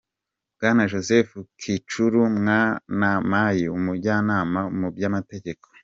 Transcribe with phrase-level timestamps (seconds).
[0.57, 1.31] Bwana Joseph
[1.61, 5.65] Cikuru Mwanamayi, Umujyanama mu by’amategeko,